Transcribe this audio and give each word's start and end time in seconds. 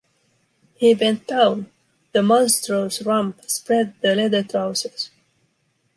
He 0.77 0.95
bent 0.95 1.27
down: 1.27 1.69
the 2.11 2.23
monstrous 2.23 3.03
rump 3.03 3.43
spread 3.47 3.93
the 4.01 4.15
leather 4.15 4.41
trousers. 4.41 5.11